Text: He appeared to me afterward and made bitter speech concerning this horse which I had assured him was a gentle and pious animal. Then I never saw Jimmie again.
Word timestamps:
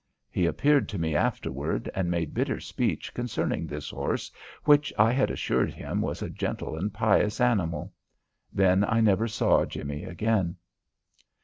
He 0.31 0.47
appeared 0.47 0.89
to 0.89 0.97
me 0.97 1.15
afterward 1.15 1.87
and 1.93 2.09
made 2.09 2.33
bitter 2.33 2.59
speech 2.59 3.13
concerning 3.13 3.67
this 3.67 3.91
horse 3.91 4.31
which 4.63 4.91
I 4.97 5.11
had 5.11 5.29
assured 5.29 5.69
him 5.71 6.01
was 6.01 6.23
a 6.23 6.29
gentle 6.31 6.75
and 6.75 6.91
pious 6.91 7.39
animal. 7.39 7.93
Then 8.51 8.83
I 8.83 8.99
never 8.99 9.27
saw 9.27 9.63
Jimmie 9.63 10.05
again. 10.05 10.55